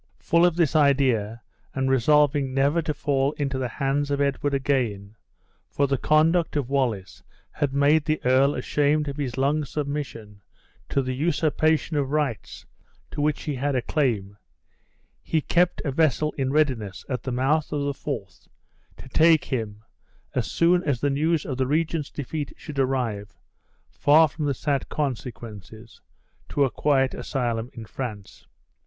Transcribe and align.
Full 0.17 0.47
of 0.47 0.55
this 0.55 0.75
idea, 0.75 1.43
and 1.75 1.87
resolving 1.87 2.55
never 2.55 2.81
to 2.81 2.91
fall 2.91 3.33
into 3.33 3.59
the 3.59 3.67
hands 3.67 4.09
of 4.09 4.19
Edward 4.19 4.55
again 4.55 5.15
(for 5.69 5.85
the 5.85 5.99
conduct 5.99 6.55
of 6.55 6.71
Wallace 6.71 7.21
had 7.51 7.71
made 7.71 8.05
the 8.05 8.19
earl 8.25 8.55
ashamed 8.55 9.07
of 9.07 9.17
his 9.17 9.37
long 9.37 9.63
submission 9.63 10.41
to 10.89 11.03
the 11.03 11.13
usurpation 11.13 11.97
of 11.97 12.09
rights 12.09 12.65
to 13.11 13.21
which 13.21 13.43
he 13.43 13.53
had 13.53 13.75
a 13.75 13.81
claim), 13.83 14.37
he 15.21 15.39
kept 15.39 15.83
a 15.85 15.91
vessel 15.91 16.33
in 16.35 16.51
readiness 16.51 17.05
at 17.07 17.21
the 17.21 17.31
mouth 17.31 17.71
of 17.71 17.83
the 17.83 17.93
Forth, 17.93 18.47
to 18.97 19.07
take 19.07 19.45
him, 19.45 19.83
as 20.33 20.49
soon 20.49 20.83
as 20.83 20.99
the 20.99 21.11
news 21.11 21.45
of 21.45 21.57
the 21.59 21.67
regent's 21.67 22.09
defeat 22.09 22.51
should 22.57 22.79
arrive, 22.79 23.37
far 23.91 24.27
from 24.27 24.45
the 24.45 24.55
sad 24.55 24.89
consequences, 24.89 26.01
to 26.49 26.65
a 26.65 26.71
quiet 26.71 27.13
asylum 27.13 27.69
in 27.73 27.85
France. 27.85 28.47